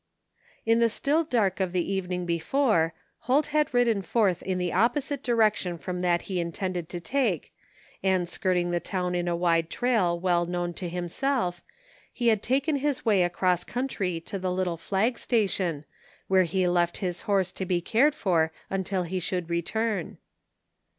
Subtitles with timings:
[0.65, 5.21] In the still dark of the evening before, Holt had ridden forth in the opposite
[5.21, 7.53] direction from that he in tended to take,
[8.01, 11.61] and skirting the town in a wide trail well known to himself,
[12.11, 15.85] he had taken his ymy across country to the little flag station,
[16.27, 20.17] where he left his horse to be cared for until he should return.